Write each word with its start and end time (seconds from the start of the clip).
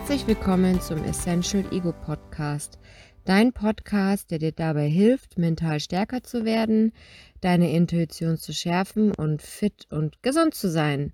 Herzlich 0.00 0.26
willkommen 0.26 0.80
zum 0.80 1.04
Essential 1.04 1.62
Ego 1.72 1.92
Podcast. 1.92 2.78
Dein 3.26 3.52
Podcast, 3.52 4.30
der 4.30 4.38
dir 4.38 4.50
dabei 4.50 4.88
hilft, 4.88 5.38
mental 5.38 5.78
stärker 5.78 6.22
zu 6.22 6.46
werden, 6.46 6.92
deine 7.42 7.70
Intuition 7.70 8.38
zu 8.38 8.54
schärfen 8.54 9.12
und 9.14 9.42
fit 9.42 9.86
und 9.90 10.22
gesund 10.22 10.54
zu 10.54 10.70
sein. 10.70 11.12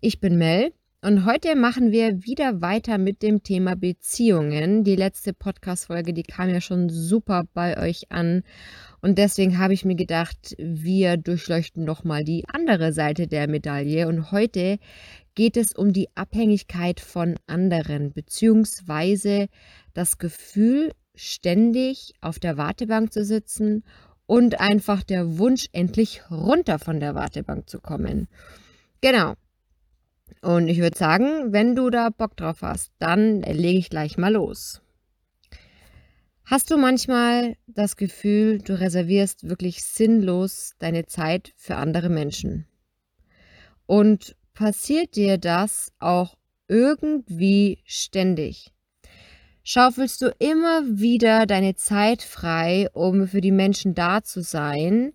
Ich 0.00 0.20
bin 0.20 0.36
Mel 0.36 0.72
und 1.00 1.24
heute 1.24 1.56
machen 1.56 1.90
wir 1.90 2.24
wieder 2.24 2.60
weiter 2.60 2.98
mit 2.98 3.22
dem 3.22 3.42
Thema 3.42 3.76
Beziehungen. 3.76 4.84
Die 4.84 4.96
letzte 4.96 5.32
Podcast-Folge, 5.32 6.12
die 6.12 6.22
kam 6.22 6.50
ja 6.50 6.60
schon 6.60 6.90
super 6.90 7.44
bei 7.54 7.78
euch 7.78 8.12
an. 8.12 8.42
Und 9.00 9.16
deswegen 9.16 9.58
habe 9.58 9.72
ich 9.72 9.84
mir 9.84 9.94
gedacht, 9.94 10.54
wir 10.58 11.16
durchleuchten 11.16 11.84
nochmal 11.84 12.24
die 12.24 12.44
andere 12.52 12.92
Seite 12.92 13.26
der 13.26 13.48
Medaille. 13.48 14.06
Und 14.06 14.32
heute 14.32 14.78
geht 15.38 15.56
es 15.56 15.70
um 15.70 15.92
die 15.92 16.08
Abhängigkeit 16.16 16.98
von 16.98 17.36
anderen, 17.46 18.12
beziehungsweise 18.12 19.46
das 19.94 20.18
Gefühl, 20.18 20.90
ständig 21.14 22.12
auf 22.20 22.40
der 22.40 22.56
Wartebank 22.56 23.12
zu 23.12 23.24
sitzen 23.24 23.84
und 24.26 24.58
einfach 24.58 25.04
der 25.04 25.38
Wunsch, 25.38 25.68
endlich 25.70 26.28
runter 26.28 26.80
von 26.80 26.98
der 26.98 27.14
Wartebank 27.14 27.70
zu 27.70 27.80
kommen. 27.80 28.26
Genau. 29.00 29.34
Und 30.42 30.66
ich 30.66 30.80
würde 30.80 30.98
sagen, 30.98 31.52
wenn 31.52 31.76
du 31.76 31.88
da 31.88 32.10
Bock 32.10 32.36
drauf 32.36 32.62
hast, 32.62 32.90
dann 32.98 33.42
lege 33.42 33.78
ich 33.78 33.90
gleich 33.90 34.18
mal 34.18 34.32
los. 34.32 34.82
Hast 36.46 36.72
du 36.72 36.78
manchmal 36.78 37.56
das 37.68 37.94
Gefühl, 37.94 38.58
du 38.58 38.80
reservierst 38.80 39.48
wirklich 39.48 39.84
sinnlos 39.84 40.72
deine 40.80 41.06
Zeit 41.06 41.52
für 41.54 41.76
andere 41.76 42.08
Menschen? 42.08 42.66
Und 43.86 44.34
passiert 44.58 45.14
dir 45.14 45.38
das 45.38 45.92
auch 46.00 46.34
irgendwie 46.66 47.78
ständig? 47.84 48.72
Schaufelst 49.62 50.20
du 50.20 50.34
immer 50.40 50.82
wieder 50.84 51.46
deine 51.46 51.76
Zeit 51.76 52.22
frei, 52.22 52.88
um 52.92 53.28
für 53.28 53.40
die 53.40 53.52
Menschen 53.52 53.94
da 53.94 54.24
zu 54.24 54.42
sein, 54.42 55.12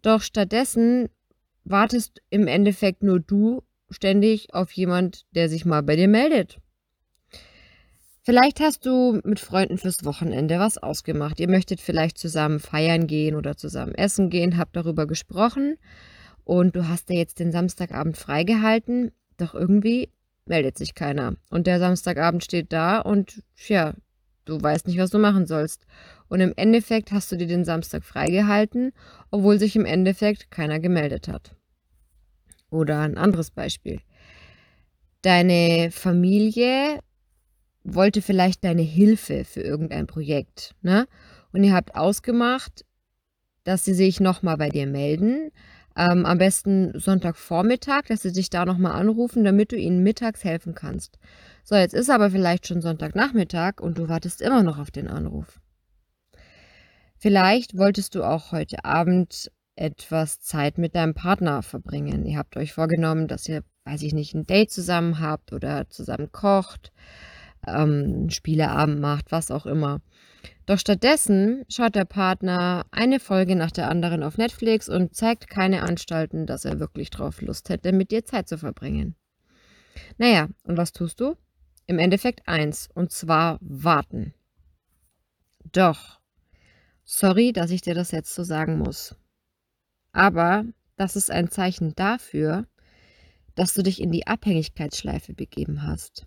doch 0.00 0.22
stattdessen 0.22 1.10
wartest 1.64 2.22
im 2.30 2.46
Endeffekt 2.46 3.02
nur 3.02 3.20
du 3.20 3.62
ständig 3.90 4.54
auf 4.54 4.72
jemand, 4.72 5.26
der 5.32 5.50
sich 5.50 5.66
mal 5.66 5.82
bei 5.82 5.96
dir 5.96 6.08
meldet. 6.08 6.58
Vielleicht 8.22 8.60
hast 8.60 8.86
du 8.86 9.20
mit 9.24 9.40
Freunden 9.40 9.76
fürs 9.76 10.06
Wochenende 10.06 10.58
was 10.58 10.78
ausgemacht. 10.78 11.38
Ihr 11.38 11.50
möchtet 11.50 11.82
vielleicht 11.82 12.16
zusammen 12.16 12.60
feiern 12.60 13.06
gehen 13.06 13.34
oder 13.34 13.58
zusammen 13.58 13.94
essen 13.94 14.30
gehen, 14.30 14.56
habt 14.56 14.74
darüber 14.74 15.06
gesprochen 15.06 15.76
und 16.46 16.76
du 16.76 16.88
hast 16.88 17.08
dir 17.08 17.16
jetzt 17.16 17.40
den 17.40 17.50
Samstagabend 17.50 18.16
freigehalten, 18.16 19.10
doch 19.36 19.52
irgendwie 19.52 20.10
meldet 20.46 20.78
sich 20.78 20.94
keiner. 20.94 21.34
Und 21.50 21.66
der 21.66 21.80
Samstagabend 21.80 22.44
steht 22.44 22.72
da 22.72 23.00
und 23.00 23.42
ja, 23.66 23.94
du 24.44 24.62
weißt 24.62 24.86
nicht, 24.86 24.98
was 24.98 25.10
du 25.10 25.18
machen 25.18 25.46
sollst. 25.46 25.86
Und 26.28 26.38
im 26.38 26.52
Endeffekt 26.54 27.10
hast 27.10 27.32
du 27.32 27.36
dir 27.36 27.48
den 27.48 27.64
Samstag 27.64 28.04
freigehalten, 28.04 28.92
obwohl 29.32 29.58
sich 29.58 29.74
im 29.74 29.84
Endeffekt 29.84 30.52
keiner 30.52 30.78
gemeldet 30.78 31.26
hat. 31.26 31.56
Oder 32.70 33.00
ein 33.00 33.18
anderes 33.18 33.50
Beispiel. 33.50 34.00
Deine 35.22 35.90
Familie 35.90 37.00
wollte 37.82 38.22
vielleicht 38.22 38.62
deine 38.62 38.82
Hilfe 38.82 39.44
für 39.44 39.62
irgendein 39.62 40.06
Projekt. 40.06 40.76
Ne? 40.80 41.08
Und 41.52 41.64
ihr 41.64 41.74
habt 41.74 41.96
ausgemacht, 41.96 42.84
dass 43.64 43.84
sie 43.84 43.94
sich 43.94 44.20
nochmal 44.20 44.56
bei 44.56 44.68
dir 44.68 44.86
melden. 44.86 45.50
Ähm, 45.96 46.26
am 46.26 46.38
besten 46.38 46.98
Sonntagvormittag, 46.98 48.02
dass 48.08 48.22
sie 48.22 48.32
dich 48.32 48.50
da 48.50 48.66
nochmal 48.66 48.92
anrufen, 48.92 49.44
damit 49.44 49.72
du 49.72 49.76
ihnen 49.76 50.02
mittags 50.02 50.44
helfen 50.44 50.74
kannst. 50.74 51.18
So, 51.64 51.74
jetzt 51.74 51.94
ist 51.94 52.10
aber 52.10 52.30
vielleicht 52.30 52.66
schon 52.66 52.82
Sonntagnachmittag 52.82 53.80
und 53.80 53.96
du 53.96 54.08
wartest 54.08 54.42
immer 54.42 54.62
noch 54.62 54.78
auf 54.78 54.90
den 54.90 55.08
Anruf. 55.08 55.58
Vielleicht 57.18 57.78
wolltest 57.78 58.14
du 58.14 58.24
auch 58.24 58.52
heute 58.52 58.84
Abend 58.84 59.50
etwas 59.74 60.40
Zeit 60.40 60.78
mit 60.78 60.94
deinem 60.94 61.14
Partner 61.14 61.62
verbringen. 61.62 62.26
Ihr 62.26 62.38
habt 62.38 62.56
euch 62.56 62.72
vorgenommen, 62.72 63.26
dass 63.26 63.48
ihr, 63.48 63.62
weiß 63.84 64.02
ich 64.02 64.12
nicht, 64.12 64.34
ein 64.34 64.46
Date 64.46 64.70
zusammen 64.70 65.20
habt 65.20 65.52
oder 65.52 65.88
zusammen 65.88 66.30
kocht, 66.30 66.92
ähm, 67.66 68.30
Spieleabend 68.30 69.00
macht, 69.00 69.32
was 69.32 69.50
auch 69.50 69.66
immer. 69.66 70.00
Doch 70.66 70.78
stattdessen 70.78 71.64
schaut 71.68 71.94
der 71.94 72.04
Partner 72.04 72.86
eine 72.90 73.20
Folge 73.20 73.54
nach 73.54 73.70
der 73.70 73.88
anderen 73.88 74.22
auf 74.22 74.36
Netflix 74.36 74.88
und 74.88 75.14
zeigt 75.14 75.48
keine 75.48 75.82
Anstalten, 75.82 76.46
dass 76.46 76.64
er 76.64 76.80
wirklich 76.80 77.10
drauf 77.10 77.40
Lust 77.40 77.68
hätte, 77.68 77.92
mit 77.92 78.10
dir 78.10 78.24
Zeit 78.24 78.48
zu 78.48 78.58
verbringen. 78.58 79.14
Naja, 80.18 80.48
und 80.64 80.76
was 80.76 80.92
tust 80.92 81.20
du? 81.20 81.36
Im 81.86 81.98
Endeffekt 81.98 82.48
eins, 82.48 82.88
und 82.94 83.12
zwar 83.12 83.58
warten. 83.60 84.34
Doch, 85.72 86.20
sorry, 87.04 87.52
dass 87.52 87.70
ich 87.70 87.80
dir 87.80 87.94
das 87.94 88.10
jetzt 88.10 88.34
so 88.34 88.42
sagen 88.42 88.78
muss. 88.78 89.14
Aber 90.12 90.64
das 90.96 91.14
ist 91.14 91.30
ein 91.30 91.50
Zeichen 91.50 91.94
dafür, 91.94 92.66
dass 93.54 93.74
du 93.74 93.82
dich 93.82 94.00
in 94.00 94.10
die 94.10 94.26
Abhängigkeitsschleife 94.26 95.34
begeben 95.34 95.82
hast. 95.82 96.26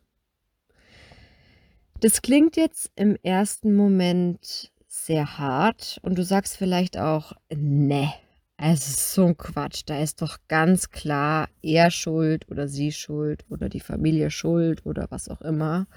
Das 2.01 2.21
klingt 2.21 2.55
jetzt 2.55 2.91
im 2.95 3.17
ersten 3.23 3.75
Moment 3.75 4.71
sehr 4.87 5.37
hart 5.37 5.99
und 6.01 6.17
du 6.17 6.23
sagst 6.23 6.55
vielleicht 6.55 6.97
auch, 6.97 7.33
ne, 7.53 8.13
es 8.55 8.87
ist 8.87 9.13
so 9.13 9.25
ein 9.25 9.37
Quatsch. 9.37 9.83
Da 9.85 10.01
ist 10.01 10.21
doch 10.21 10.37
ganz 10.47 10.91
klar 10.91 11.49
er 11.61 11.91
schuld 11.91 12.49
oder 12.49 12.69
sie 12.69 12.93
schuld 12.93 13.43
oder 13.49 13.67
die 13.67 13.81
Familie 13.81 14.31
schuld 14.31 14.85
oder 14.85 15.07
was 15.09 15.27
auch 15.27 15.41
immer. 15.41 15.87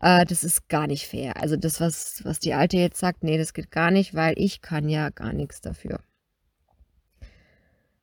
Äh, 0.00 0.26
das 0.26 0.44
ist 0.44 0.68
gar 0.68 0.86
nicht 0.86 1.06
fair. 1.06 1.40
Also 1.40 1.56
das, 1.56 1.80
was, 1.80 2.22
was 2.24 2.38
die 2.38 2.52
Alte 2.52 2.76
jetzt 2.76 2.98
sagt, 3.00 3.24
nee, 3.24 3.38
das 3.38 3.54
geht 3.54 3.70
gar 3.70 3.90
nicht, 3.90 4.14
weil 4.14 4.34
ich 4.36 4.60
kann 4.60 4.90
ja 4.90 5.08
gar 5.08 5.32
nichts 5.32 5.62
dafür. 5.62 6.00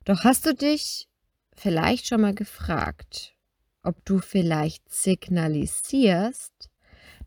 Doch 0.03 0.23
hast 0.23 0.47
du 0.47 0.55
dich 0.55 1.07
vielleicht 1.55 2.07
schon 2.07 2.21
mal 2.21 2.33
gefragt, 2.33 3.35
ob 3.83 4.03
du 4.03 4.19
vielleicht 4.19 4.91
signalisierst, 4.91 6.58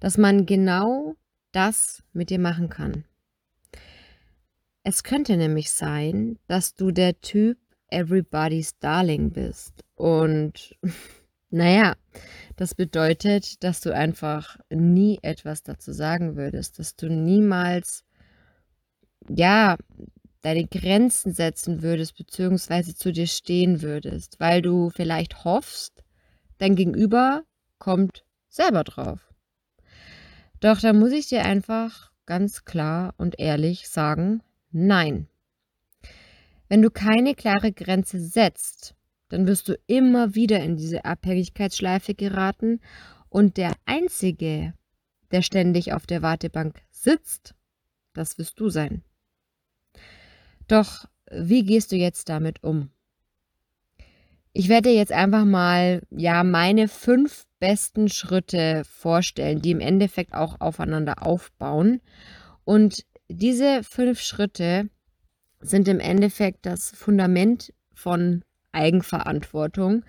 dass 0.02 0.18
man 0.18 0.46
genau 0.46 1.14
das 1.52 2.02
mit 2.12 2.30
dir 2.30 2.40
machen 2.40 2.68
kann? 2.68 3.04
Es 4.82 5.04
könnte 5.04 5.36
nämlich 5.36 5.70
sein, 5.70 6.40
dass 6.48 6.74
du 6.74 6.90
der 6.90 7.20
Typ 7.20 7.56
Everybody's 7.86 8.76
Darling 8.80 9.30
bist. 9.30 9.84
Und 9.94 10.76
naja, 11.50 11.94
das 12.56 12.74
bedeutet, 12.74 13.62
dass 13.62 13.80
du 13.80 13.94
einfach 13.94 14.58
nie 14.70 15.20
etwas 15.22 15.62
dazu 15.62 15.92
sagen 15.92 16.34
würdest, 16.34 16.80
dass 16.80 16.96
du 16.96 17.08
niemals, 17.08 18.02
ja, 19.28 19.76
deine 20.40 20.66
Grenzen 20.66 21.32
setzen 21.32 21.80
würdest, 21.80 22.16
beziehungsweise 22.16 22.96
zu 22.96 23.12
dir 23.12 23.28
stehen 23.28 23.82
würdest, 23.82 24.40
weil 24.40 24.62
du 24.62 24.90
vielleicht 24.90 25.44
hoffst, 25.44 26.02
dein 26.58 26.74
Gegenüber 26.74 27.44
kommt 27.78 28.24
selber 28.48 28.82
drauf. 28.82 29.31
Doch 30.62 30.78
da 30.78 30.92
muss 30.92 31.10
ich 31.10 31.26
dir 31.26 31.44
einfach 31.44 32.12
ganz 32.24 32.64
klar 32.64 33.14
und 33.18 33.40
ehrlich 33.40 33.88
sagen, 33.88 34.44
nein. 34.70 35.26
Wenn 36.68 36.82
du 36.82 36.88
keine 36.88 37.34
klare 37.34 37.72
Grenze 37.72 38.20
setzt, 38.20 38.94
dann 39.28 39.48
wirst 39.48 39.68
du 39.68 39.76
immer 39.88 40.36
wieder 40.36 40.60
in 40.60 40.76
diese 40.76 41.04
Abhängigkeitsschleife 41.04 42.14
geraten 42.14 42.80
und 43.28 43.56
der 43.56 43.72
Einzige, 43.86 44.72
der 45.32 45.42
ständig 45.42 45.94
auf 45.94 46.06
der 46.06 46.22
Wartebank 46.22 46.80
sitzt, 46.90 47.56
das 48.12 48.38
wirst 48.38 48.60
du 48.60 48.68
sein. 48.68 49.02
Doch 50.68 51.06
wie 51.28 51.64
gehst 51.64 51.90
du 51.90 51.96
jetzt 51.96 52.28
damit 52.28 52.62
um? 52.62 52.90
Ich 54.52 54.68
werde 54.68 54.90
jetzt 54.90 55.12
einfach 55.12 55.44
mal 55.44 56.02
ja 56.10 56.44
meine 56.44 56.86
fünf 56.86 57.46
besten 57.62 58.08
Schritte 58.08 58.82
vorstellen, 58.84 59.62
die 59.62 59.70
im 59.70 59.78
Endeffekt 59.78 60.34
auch 60.34 60.60
aufeinander 60.60 61.24
aufbauen. 61.24 62.00
Und 62.64 63.04
diese 63.28 63.84
fünf 63.84 64.20
Schritte 64.20 64.90
sind 65.60 65.86
im 65.86 66.00
Endeffekt 66.00 66.66
das 66.66 66.90
Fundament 66.90 67.72
von 67.94 68.42
Eigenverantwortung, 68.72 70.04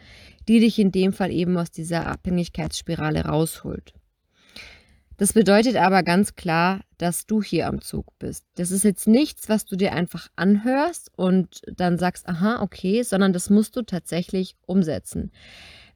die 0.47 0.61
dich 0.61 0.79
in 0.79 0.91
dem 0.91 1.13
Fall 1.13 1.31
eben 1.31 1.55
aus 1.55 1.69
dieser 1.69 2.07
Abhängigkeitsspirale 2.07 3.25
rausholt. 3.25 3.93
Das 5.17 5.33
bedeutet 5.33 5.75
aber 5.75 6.01
ganz 6.01 6.33
klar, 6.33 6.81
dass 6.97 7.27
du 7.27 7.43
hier 7.43 7.67
am 7.67 7.81
Zug 7.81 8.17
bist. 8.17 8.45
Das 8.55 8.71
ist 8.71 8.83
jetzt 8.83 9.07
nichts, 9.07 9.47
was 9.47 9.65
du 9.65 9.75
dir 9.75 9.93
einfach 9.93 10.27
anhörst 10.35 11.11
und 11.15 11.61
dann 11.67 11.99
sagst, 11.99 12.27
aha, 12.27 12.63
okay, 12.63 13.03
sondern 13.03 13.31
das 13.31 13.51
musst 13.51 13.75
du 13.75 13.83
tatsächlich 13.83 14.55
umsetzen. 14.65 15.31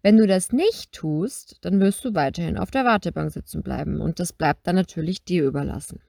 Wenn 0.08 0.16
du 0.16 0.26
das 0.26 0.54
nicht 0.54 0.94
tust, 0.94 1.58
dann 1.66 1.82
wirst 1.82 2.06
du 2.06 2.16
weiterhin 2.16 2.58
auf 2.58 2.72
der 2.72 2.86
Wartebank 2.86 3.30
sitzen 3.30 3.62
bleiben 3.62 4.00
und 4.00 4.22
das 4.22 4.32
bleibt 4.32 4.66
dann 4.66 4.78
natürlich 4.78 5.26
dir 5.26 5.44
überlassen. 5.44 6.00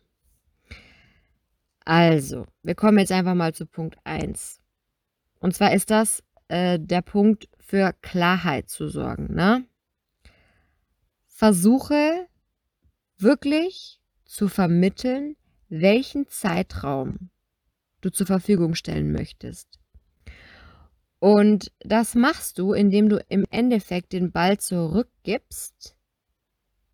Also, 1.84 2.46
wir 2.62 2.76
kommen 2.76 3.00
jetzt 3.00 3.10
einfach 3.10 3.34
mal 3.34 3.54
zu 3.54 3.66
Punkt 3.66 3.98
1. 4.04 4.60
Und 5.40 5.56
zwar 5.56 5.74
ist 5.74 5.90
das 5.90 6.22
äh, 6.46 6.78
der 6.78 7.02
Punkt 7.02 7.48
für 7.58 7.92
Klarheit 8.00 8.68
zu 8.68 8.86
sorgen. 8.86 9.34
Ne? 9.34 9.66
versuche 11.26 12.28
wirklich 13.16 14.00
zu 14.24 14.46
vermitteln, 14.46 15.34
welchen 15.70 16.28
Zeitraum 16.28 17.30
du 18.00 18.10
zur 18.10 18.28
Verfügung 18.28 18.76
stellen 18.76 19.10
möchtest. 19.10 19.77
Und 21.20 21.72
das 21.80 22.14
machst 22.14 22.58
du, 22.58 22.72
indem 22.72 23.08
du 23.08 23.24
im 23.28 23.44
Endeffekt 23.50 24.12
den 24.12 24.30
Ball 24.30 24.58
zurückgibst, 24.58 25.96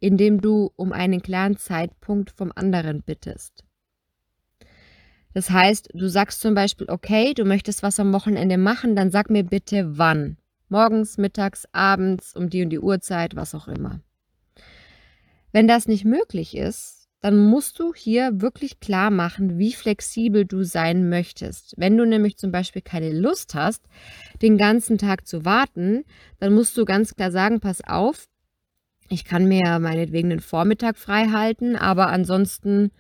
indem 0.01 0.41
du 0.41 0.73
um 0.77 0.93
einen 0.93 1.23
klaren 1.23 1.57
Zeitpunkt 1.57 2.31
vom 2.31 2.53
anderen 2.55 3.03
bittest. 3.03 3.65
Das 5.35 5.51
heißt, 5.51 5.91
du 5.93 6.09
sagst 6.09 6.41
zum 6.41 6.55
Beispiel, 6.55 6.89
okay, 6.89 7.35
du 7.35 7.45
möchtest 7.45 7.83
was 7.83 7.99
am 7.99 8.13
Wochenende 8.13 8.57
machen, 8.57 8.95
dann 8.95 9.11
sag 9.11 9.31
mir 9.31 9.43
bitte 9.43 9.99
wann. 9.99 10.39
Morgens, 10.69 11.19
mittags, 11.19 11.67
abends, 11.73 12.35
um 12.35 12.49
die 12.49 12.63
und 12.63 12.71
die 12.71 12.79
Uhrzeit, 12.79 13.37
was 13.37 13.55
auch 13.55 13.69
immer. 13.69 14.01
Wenn 15.53 15.69
das 15.69 15.87
nicht 15.87 16.05
möglich 16.05 16.57
ist, 16.57 17.04
dann 17.25 17.39
musst 17.39 17.79
du 17.79 17.95
hier 17.95 18.43
wirklich 18.43 18.81
klar 18.81 19.11
machen, 19.11 19.59
wie 19.59 19.73
flexibel 19.73 20.45
du 20.45 20.63
sein 20.63 21.09
möchtest. 21.09 21.73
Wenn 21.79 21.97
du 21.97 22.05
nämlich 22.05 22.37
zum 22.37 22.53
Beispiel 22.53 22.83
keine 22.83 23.19
Lust 23.19 23.55
hast, 23.55 23.83
den 24.43 24.59
ganzen 24.59 24.99
Tag 24.99 25.27
zu 25.27 25.47
warten, 25.47 26.05
dann 26.39 26.53
musst 26.53 26.77
du 26.77 26.85
ganz 26.85 27.15
klar 27.15 27.31
sagen, 27.31 27.61
pass 27.61 27.83
auf, 27.83 28.27
ich 29.09 29.25
kann 29.25 29.49
mir 29.49 29.79
meinetwegen 29.79 30.29
den 30.29 30.41
Vormittag 30.41 30.99
frei 30.99 31.29
halten, 31.29 31.77
aber 31.77 32.09
ansonsten 32.09 32.91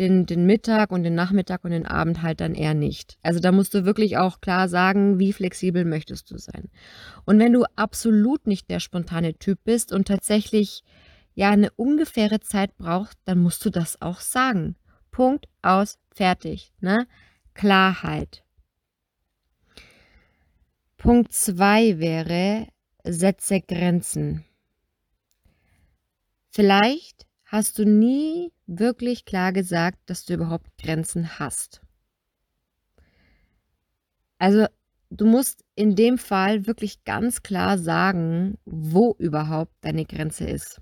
den, 0.00 0.26
den 0.26 0.46
Mittag 0.46 0.90
und 0.90 1.04
den 1.04 1.14
Nachmittag 1.14 1.62
und 1.62 1.70
den 1.70 1.86
Abend 1.86 2.22
halt 2.22 2.40
dann 2.40 2.56
eher 2.56 2.74
nicht. 2.74 3.18
Also 3.22 3.38
da 3.38 3.52
musst 3.52 3.72
du 3.72 3.84
wirklich 3.84 4.18
auch 4.18 4.40
klar 4.40 4.68
sagen, 4.68 5.20
wie 5.20 5.32
flexibel 5.32 5.84
möchtest 5.84 6.28
du 6.32 6.38
sein. 6.38 6.70
Und 7.24 7.38
wenn 7.38 7.52
du 7.52 7.62
absolut 7.76 8.48
nicht 8.48 8.68
der 8.68 8.80
spontane 8.80 9.34
Typ 9.34 9.60
bist 9.62 9.92
und 9.92 10.08
tatsächlich 10.08 10.82
ja 11.34 11.50
eine 11.50 11.70
ungefähre 11.72 12.40
Zeit 12.40 12.76
braucht, 12.76 13.16
dann 13.24 13.38
musst 13.42 13.64
du 13.64 13.70
das 13.70 14.00
auch 14.02 14.20
sagen. 14.20 14.76
Punkt 15.10 15.46
aus, 15.62 15.98
fertig. 16.14 16.72
Ne? 16.80 17.06
Klarheit. 17.54 18.44
Punkt 20.96 21.32
2 21.32 21.98
wäre, 21.98 22.68
setze 23.04 23.60
Grenzen. 23.60 24.44
Vielleicht 26.50 27.26
hast 27.44 27.78
du 27.78 27.84
nie 27.84 28.52
wirklich 28.66 29.24
klar 29.24 29.52
gesagt, 29.52 29.98
dass 30.06 30.24
du 30.24 30.34
überhaupt 30.34 30.76
Grenzen 30.78 31.38
hast. 31.38 31.80
Also 34.38 34.66
du 35.10 35.26
musst 35.26 35.64
in 35.74 35.96
dem 35.96 36.18
Fall 36.18 36.66
wirklich 36.66 37.04
ganz 37.04 37.42
klar 37.42 37.78
sagen, 37.78 38.58
wo 38.64 39.14
überhaupt 39.18 39.72
deine 39.80 40.04
Grenze 40.04 40.44
ist. 40.44 40.80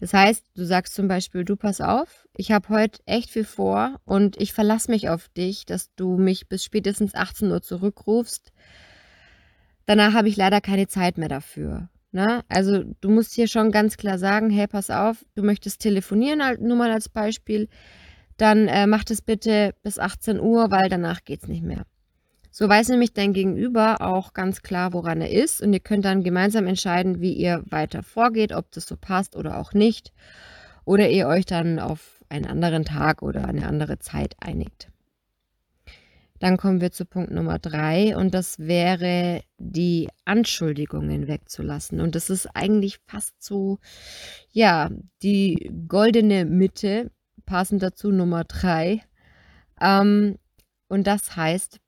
Das 0.00 0.14
heißt, 0.14 0.44
du 0.54 0.64
sagst 0.64 0.94
zum 0.94 1.08
Beispiel, 1.08 1.44
du 1.44 1.56
pass 1.56 1.80
auf, 1.80 2.28
ich 2.36 2.52
habe 2.52 2.68
heute 2.68 3.00
echt 3.06 3.30
viel 3.30 3.44
vor 3.44 4.00
und 4.04 4.40
ich 4.40 4.52
verlasse 4.52 4.90
mich 4.90 5.08
auf 5.08 5.28
dich, 5.30 5.66
dass 5.66 5.92
du 5.96 6.16
mich 6.16 6.48
bis 6.48 6.64
spätestens 6.64 7.14
18 7.14 7.50
Uhr 7.50 7.62
zurückrufst. 7.62 8.52
Danach 9.86 10.12
habe 10.12 10.28
ich 10.28 10.36
leider 10.36 10.60
keine 10.60 10.86
Zeit 10.86 11.18
mehr 11.18 11.28
dafür. 11.28 11.88
Ne? 12.12 12.42
Also 12.48 12.84
du 13.00 13.10
musst 13.10 13.34
hier 13.34 13.48
schon 13.48 13.72
ganz 13.72 13.96
klar 13.96 14.18
sagen, 14.18 14.50
hey, 14.50 14.66
pass 14.66 14.90
auf, 14.90 15.24
du 15.34 15.42
möchtest 15.42 15.80
telefonieren, 15.80 16.44
halt, 16.44 16.60
nur 16.60 16.76
mal 16.76 16.90
als 16.90 17.08
Beispiel, 17.08 17.68
dann 18.36 18.68
äh, 18.68 18.86
mach 18.86 19.04
das 19.04 19.20
bitte 19.20 19.74
bis 19.82 19.98
18 19.98 20.40
Uhr, 20.40 20.70
weil 20.70 20.88
danach 20.88 21.24
geht 21.24 21.42
es 21.42 21.48
nicht 21.48 21.64
mehr. 21.64 21.84
So 22.58 22.68
weiß 22.68 22.88
nämlich 22.88 23.12
dein 23.12 23.34
Gegenüber 23.34 24.00
auch 24.00 24.32
ganz 24.32 24.62
klar, 24.62 24.92
woran 24.92 25.20
er 25.20 25.30
ist 25.30 25.62
und 25.62 25.72
ihr 25.72 25.78
könnt 25.78 26.04
dann 26.04 26.24
gemeinsam 26.24 26.66
entscheiden, 26.66 27.20
wie 27.20 27.32
ihr 27.32 27.62
weiter 27.70 28.02
vorgeht, 28.02 28.52
ob 28.52 28.72
das 28.72 28.84
so 28.88 28.96
passt 28.96 29.36
oder 29.36 29.60
auch 29.60 29.74
nicht. 29.74 30.12
Oder 30.84 31.08
ihr 31.08 31.28
euch 31.28 31.46
dann 31.46 31.78
auf 31.78 32.24
einen 32.28 32.46
anderen 32.46 32.84
Tag 32.84 33.22
oder 33.22 33.44
eine 33.44 33.64
andere 33.64 34.00
Zeit 34.00 34.34
einigt. 34.40 34.90
Dann 36.40 36.56
kommen 36.56 36.80
wir 36.80 36.90
zu 36.90 37.04
Punkt 37.04 37.30
Nummer 37.30 37.60
drei 37.60 38.16
und 38.16 38.34
das 38.34 38.58
wäre 38.58 39.42
die 39.58 40.08
Anschuldigungen 40.24 41.28
wegzulassen. 41.28 42.00
Und 42.00 42.16
das 42.16 42.28
ist 42.28 42.48
eigentlich 42.56 42.98
fast 43.06 43.40
so, 43.40 43.78
ja, 44.50 44.90
die 45.22 45.70
goldene 45.86 46.44
Mitte, 46.44 47.12
passend 47.46 47.84
dazu 47.84 48.10
Nummer 48.10 48.42
drei. 48.42 49.04
Ähm, 49.80 50.38
und 50.88 51.06
das 51.06 51.36
heißt, 51.36 51.78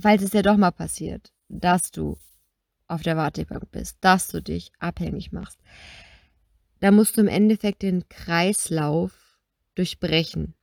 falls 0.00 0.22
es 0.22 0.32
ja 0.32 0.42
doch 0.42 0.56
mal 0.56 0.70
passiert, 0.70 1.32
dass 1.48 1.90
du 1.90 2.18
auf 2.86 3.02
der 3.02 3.16
Wartebank 3.16 3.70
bist, 3.70 3.98
dass 4.00 4.28
du 4.28 4.42
dich 4.42 4.72
abhängig 4.78 5.32
machst, 5.32 5.60
da 6.80 6.90
musst 6.90 7.16
du 7.16 7.20
im 7.20 7.28
Endeffekt 7.28 7.82
den 7.82 8.08
Kreislauf 8.08 9.38
durchbrechen, 9.74 10.54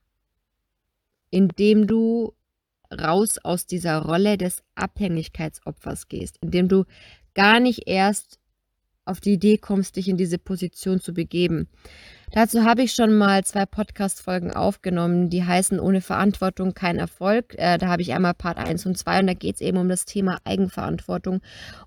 indem 1.30 1.86
du 1.86 2.34
raus 2.92 3.38
aus 3.38 3.66
dieser 3.66 4.02
Rolle 4.02 4.38
des 4.38 4.62
Abhängigkeitsopfers 4.74 6.08
gehst, 6.08 6.38
indem 6.40 6.68
du 6.68 6.84
gar 7.34 7.60
nicht 7.60 7.86
erst 7.86 8.40
auf 9.04 9.20
die 9.20 9.34
Idee 9.34 9.58
kommst, 9.58 9.96
dich 9.96 10.08
in 10.08 10.16
diese 10.16 10.38
Position 10.38 11.00
zu 11.00 11.14
begeben. 11.14 11.68
Dazu 12.32 12.62
habe 12.62 12.82
ich 12.82 12.92
schon 12.92 13.16
mal 13.16 13.42
zwei 13.44 13.64
Podcast-Folgen 13.64 14.52
aufgenommen, 14.52 15.30
die 15.30 15.44
heißen 15.44 15.80
Ohne 15.80 16.02
Verantwortung 16.02 16.74
kein 16.74 16.98
Erfolg. 16.98 17.54
Äh, 17.58 17.78
da 17.78 17.88
habe 17.88 18.02
ich 18.02 18.12
einmal 18.12 18.34
Part 18.34 18.58
1 18.58 18.84
und 18.84 18.98
2 18.98 19.20
und 19.20 19.26
da 19.28 19.34
geht 19.34 19.56
es 19.56 19.60
eben 19.62 19.78
um 19.78 19.88
das 19.88 20.04
Thema 20.04 20.38
Eigenverantwortung. 20.44 21.40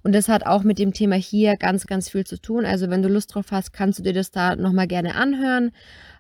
Und 0.04 0.14
das 0.14 0.30
hat 0.30 0.46
auch 0.46 0.64
mit 0.64 0.80
dem 0.80 0.94
Thema 0.94 1.16
hier 1.16 1.58
ganz, 1.58 1.86
ganz 1.86 2.10
viel 2.10 2.26
zu 2.26 2.42
tun. 2.42 2.66
Also 2.66 2.90
wenn 2.90 3.04
du 3.04 3.10
Lust 3.10 3.36
drauf 3.36 3.52
hast, 3.52 3.72
kannst 3.72 4.00
du 4.00 4.04
dir 4.04 4.14
das 4.14 4.32
da 4.32 4.56
nochmal 4.56 4.88
gerne 4.88 5.16
anhören. 5.16 5.72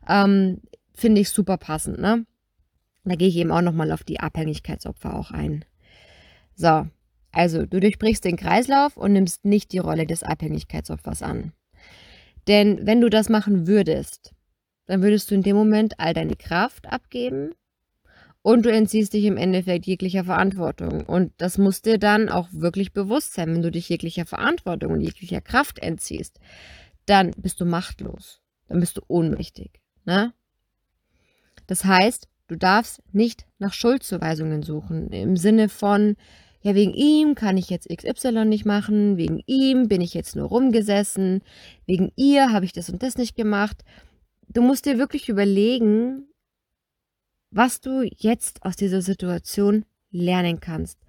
Ähm, 0.07 0.62
Finde 0.94 1.21
ich 1.21 1.29
super 1.29 1.57
passend, 1.57 2.00
ne? 2.00 2.25
Da 3.03 3.15
gehe 3.15 3.27
ich 3.27 3.38
eben 3.38 3.51
auch 3.51 3.62
nochmal 3.62 3.91
auf 3.91 4.03
die 4.03 4.19
Abhängigkeitsopfer 4.19 5.15
auch 5.15 5.31
ein. 5.31 5.65
So, 6.53 6.85
also 7.31 7.65
du 7.65 7.79
durchbrichst 7.79 8.23
den 8.23 8.38
Kreislauf 8.38 8.97
und 8.97 9.13
nimmst 9.13 9.45
nicht 9.45 9.71
die 9.71 9.79
Rolle 9.79 10.06
des 10.06 10.21
Abhängigkeitsopfers 10.21 11.23
an. 11.23 11.53
Denn 12.48 12.86
wenn 12.86 13.02
du 13.02 13.10
das 13.10 13.30
machen 13.30 13.68
würdest, 13.68 14.34
dann 14.88 15.02
würdest 15.02 15.31
du 15.31 15.36
in 15.36 15.44
dem 15.44 15.56
Moment 15.56 16.00
all 16.00 16.14
deine 16.14 16.36
Kraft 16.36 16.92
abgeben 16.92 17.52
und 18.42 18.66
du 18.66 18.71
entziehst 18.71 19.14
dich 19.14 19.26
im 19.26 19.38
Endeffekt 19.38 19.86
jeglicher 19.86 20.24
Verantwortung. 20.24 21.06
Und 21.06 21.31
das 21.38 21.57
muss 21.57 21.81
dir 21.81 21.98
dann 21.98 22.30
auch 22.30 22.48
wirklich 22.52 22.92
bewusst 22.92 23.33
sein, 23.33 23.54
wenn 23.54 23.62
du 23.62 23.71
dich 23.71 23.90
jeglicher 23.90 24.26
Verantwortung 24.26 24.94
und 24.94 25.02
jeglicher 25.02 25.42
Kraft 25.42 25.80
entziehst, 25.80 26.40
dann 27.06 27.31
bist 27.38 27.62
du 27.62 27.66
machtlos, 27.66 28.42
dann 28.68 28.80
bist 28.80 28.98
du 28.98 29.02
ohnmächtig. 29.07 29.80
Ne? 30.06 30.33
Das 31.68 31.86
heißt, 31.86 32.28
du 32.48 32.56
darfst 32.56 33.02
nicht 33.14 33.45
nach 33.60 33.74
Schuldzuweisungen 33.74 34.64
suchen, 34.64 35.10
im 35.12 35.38
Sinne 35.38 35.69
von, 35.69 36.16
ja, 36.61 36.75
wegen 36.75 36.94
ihm 36.94 37.33
kann 37.33 37.57
ich 37.57 37.69
jetzt 37.69 37.89
XY 37.89 38.45
nicht 38.45 38.65
machen, 38.65 39.18
wegen 39.18 39.41
ihm 39.47 39.87
bin 39.87 40.01
ich 40.01 40.13
jetzt 40.13 40.35
nur 40.35 40.47
rumgesessen, 40.47 41.41
wegen 41.87 42.11
ihr 42.15 42.51
habe 42.51 42.65
ich 42.65 42.73
das 42.73 42.89
und 42.89 43.01
das 43.01 43.18
nicht 43.18 43.35
gemacht. 43.35 43.83
Du 44.47 44.61
musst 44.61 44.85
dir 44.85 44.97
wirklich 44.97 45.27
überlegen, 45.27 46.27
was 47.49 47.81
du 47.81 48.07
jetzt 48.15 48.63
aus 48.63 48.75
dieser 48.75 49.01
Situation 49.01 49.85
lernen 50.11 50.59
kannst 50.59 50.99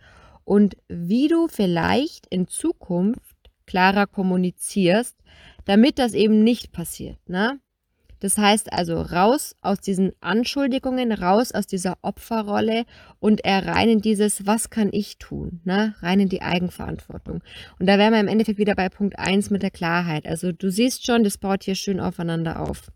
und 0.45 0.77
wie 0.89 1.29
du 1.29 1.49
vielleicht 1.49 2.27
in 2.29 2.49
Zukunft 2.49 3.37
klarer 3.67 4.07
kommunizierst, 4.07 5.17
damit 5.65 5.99
das 5.99 6.15
eben 6.15 6.43
nicht 6.43 6.73
passiert. 6.73 7.19
Ne? 7.29 7.61
Das 8.23 8.39
heißt 8.39 8.73
also 8.73 9.01
raus 9.01 9.57
aus 9.63 9.81
diesen 9.81 10.13
Anschuldigungen, 10.21 11.11
raus 11.11 11.51
aus 11.51 11.67
dieser 11.67 11.99
Opferrolle 12.03 12.85
und 13.19 13.45
eher 13.45 13.67
rein 13.67 13.89
in 13.89 14.01
dieses, 14.01 14.47
was 14.47 14.71
kann 14.71 14.91
ich 14.93 15.19
tun, 15.19 15.61
ne? 15.65 15.97
rein 16.03 16.21
in 16.21 16.29
die 16.29 16.41
Eigenverantwortung. 16.41 17.43
Und 17.81 17.87
da 17.87 17.99
wären 17.99 18.13
wir 18.13 18.21
im 18.21 18.29
Endeffekt 18.29 18.61
wieder 18.61 18.77
bei 18.77 18.89
Punkt 18.91 19.19
1 19.19 19.51
mit 19.51 19.65
der 19.65 19.73
Klarheit. 19.73 20.25
Also 20.25 20.53
du 20.53 20.71
siehst 20.71 21.05
schon, 21.05 21.25
das 21.25 21.37
baut 21.37 21.65
hier 21.65 21.75
schön 21.75 21.99
aufeinander 21.99 22.61
auf. 22.61 22.93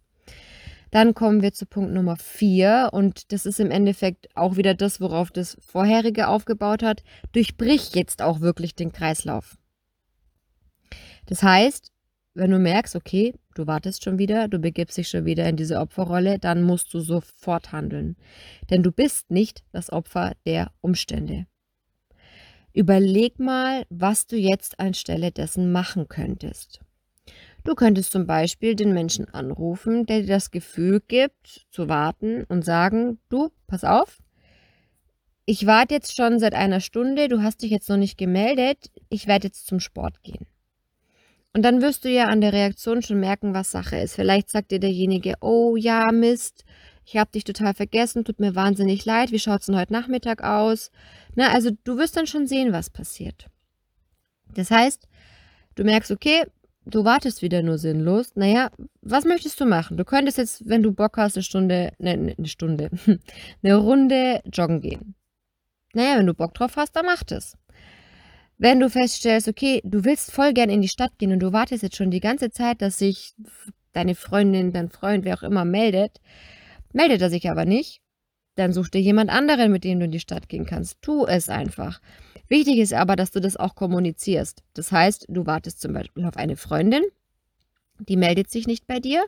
Dann 0.92 1.12
kommen 1.12 1.42
wir 1.42 1.52
zu 1.52 1.66
Punkt 1.66 1.92
Nummer 1.92 2.16
4 2.16 2.90
und 2.92 3.32
das 3.32 3.46
ist 3.46 3.58
im 3.58 3.72
Endeffekt 3.72 4.28
auch 4.36 4.56
wieder 4.56 4.74
das, 4.74 5.00
worauf 5.00 5.32
das 5.32 5.58
vorherige 5.60 6.28
aufgebaut 6.28 6.84
hat. 6.84 7.02
Durchbrich 7.32 7.96
jetzt 7.96 8.22
auch 8.22 8.38
wirklich 8.38 8.76
den 8.76 8.92
Kreislauf. 8.92 9.58
Das 11.26 11.42
heißt, 11.42 11.90
wenn 12.34 12.52
du 12.52 12.60
merkst, 12.60 12.94
okay, 12.94 13.34
du 13.58 13.66
wartest 13.66 14.04
schon 14.04 14.18
wieder, 14.18 14.48
du 14.48 14.58
begibst 14.58 14.96
dich 14.96 15.08
schon 15.08 15.24
wieder 15.24 15.48
in 15.48 15.56
diese 15.56 15.80
Opferrolle, 15.80 16.38
dann 16.38 16.62
musst 16.62 16.92
du 16.94 17.00
sofort 17.00 17.72
handeln. 17.72 18.16
Denn 18.70 18.82
du 18.82 18.92
bist 18.92 19.30
nicht 19.30 19.64
das 19.72 19.90
Opfer 19.90 20.32
der 20.44 20.70
Umstände. 20.80 21.46
Überleg 22.72 23.38
mal, 23.38 23.86
was 23.88 24.26
du 24.26 24.36
jetzt 24.36 24.78
anstelle 24.78 25.32
dessen 25.32 25.72
machen 25.72 26.08
könntest. 26.08 26.80
Du 27.64 27.74
könntest 27.74 28.12
zum 28.12 28.26
Beispiel 28.26 28.76
den 28.76 28.92
Menschen 28.92 29.28
anrufen, 29.32 30.06
der 30.06 30.20
dir 30.20 30.28
das 30.28 30.50
Gefühl 30.50 31.00
gibt, 31.00 31.66
zu 31.70 31.88
warten 31.88 32.44
und 32.44 32.64
sagen, 32.64 33.18
du, 33.28 33.50
pass 33.66 33.82
auf, 33.82 34.18
ich 35.46 35.66
warte 35.66 35.94
jetzt 35.94 36.14
schon 36.14 36.38
seit 36.38 36.54
einer 36.54 36.80
Stunde, 36.80 37.28
du 37.28 37.42
hast 37.42 37.62
dich 37.62 37.70
jetzt 37.70 37.88
noch 37.88 37.96
nicht 37.96 38.18
gemeldet, 38.18 38.90
ich 39.08 39.26
werde 39.26 39.46
jetzt 39.46 39.66
zum 39.66 39.80
Sport 39.80 40.22
gehen. 40.22 40.46
Und 41.56 41.62
dann 41.62 41.80
wirst 41.80 42.04
du 42.04 42.10
ja 42.10 42.26
an 42.26 42.42
der 42.42 42.52
Reaktion 42.52 43.00
schon 43.00 43.18
merken, 43.18 43.54
was 43.54 43.70
Sache 43.70 43.96
ist. 43.96 44.14
Vielleicht 44.14 44.50
sagt 44.50 44.72
dir 44.72 44.78
derjenige, 44.78 45.36
oh 45.40 45.74
ja, 45.74 46.12
Mist, 46.12 46.66
ich 47.06 47.16
habe 47.16 47.30
dich 47.32 47.44
total 47.44 47.72
vergessen, 47.72 48.26
tut 48.26 48.40
mir 48.40 48.54
wahnsinnig 48.54 49.06
leid, 49.06 49.32
wie 49.32 49.38
schaut 49.38 49.60
es 49.60 49.66
denn 49.66 49.78
heute 49.78 49.94
Nachmittag 49.94 50.44
aus? 50.44 50.90
Na, 51.34 51.54
also 51.54 51.70
du 51.84 51.96
wirst 51.96 52.14
dann 52.14 52.26
schon 52.26 52.46
sehen, 52.46 52.74
was 52.74 52.90
passiert. 52.90 53.46
Das 54.52 54.70
heißt, 54.70 55.08
du 55.76 55.84
merkst, 55.84 56.10
okay, 56.10 56.44
du 56.84 57.06
wartest 57.06 57.40
wieder 57.40 57.62
nur 57.62 57.78
sinnlos. 57.78 58.36
Naja, 58.36 58.70
was 59.00 59.24
möchtest 59.24 59.58
du 59.58 59.64
machen? 59.64 59.96
Du 59.96 60.04
könntest 60.04 60.36
jetzt, 60.36 60.68
wenn 60.68 60.82
du 60.82 60.92
Bock 60.92 61.16
hast, 61.16 61.36
eine 61.36 61.42
Stunde, 61.42 61.94
ne, 61.98 62.18
ne 62.18 62.34
eine 62.36 62.48
Stunde, 62.48 62.90
eine 63.62 63.76
Runde 63.76 64.42
joggen 64.52 64.82
gehen. 64.82 65.14
Naja, 65.94 66.18
wenn 66.18 66.26
du 66.26 66.34
Bock 66.34 66.52
drauf 66.52 66.76
hast, 66.76 66.94
dann 66.96 67.06
mach 67.06 67.24
das. 67.24 67.56
Wenn 68.58 68.80
du 68.80 68.88
feststellst, 68.88 69.48
okay, 69.48 69.80
du 69.84 70.04
willst 70.04 70.32
voll 70.32 70.54
gern 70.54 70.70
in 70.70 70.80
die 70.80 70.88
Stadt 70.88 71.18
gehen 71.18 71.32
und 71.32 71.40
du 71.40 71.52
wartest 71.52 71.82
jetzt 71.82 71.96
schon 71.96 72.10
die 72.10 72.20
ganze 72.20 72.50
Zeit, 72.50 72.80
dass 72.80 72.98
sich 72.98 73.34
deine 73.92 74.14
Freundin, 74.14 74.72
dein 74.72 74.88
Freund, 74.88 75.24
wer 75.24 75.36
auch 75.36 75.42
immer 75.42 75.64
meldet, 75.64 76.20
meldet 76.92 77.20
er 77.20 77.30
sich 77.30 77.50
aber 77.50 77.64
nicht, 77.64 78.00
dann 78.54 78.72
such 78.72 78.88
dir 78.88 79.00
jemand 79.00 79.30
anderen, 79.30 79.70
mit 79.70 79.84
dem 79.84 79.98
du 79.98 80.06
in 80.06 80.10
die 80.10 80.20
Stadt 80.20 80.48
gehen 80.48 80.64
kannst. 80.64 81.02
Tu 81.02 81.26
es 81.26 81.48
einfach. 81.48 82.00
Wichtig 82.48 82.78
ist 82.78 82.94
aber, 82.94 83.16
dass 83.16 83.30
du 83.30 83.40
das 83.40 83.56
auch 83.56 83.74
kommunizierst. 83.74 84.62
Das 84.72 84.92
heißt, 84.92 85.26
du 85.28 85.46
wartest 85.46 85.80
zum 85.80 85.92
Beispiel 85.92 86.24
auf 86.24 86.36
eine 86.36 86.56
Freundin, 86.56 87.02
die 87.98 88.16
meldet 88.16 88.50
sich 88.50 88.66
nicht 88.66 88.86
bei 88.86 89.00
dir. 89.00 89.24